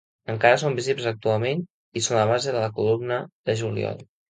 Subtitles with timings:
[0.33, 1.61] Encara són visibles actualment
[2.01, 4.05] i són la base de la columna de Juliol.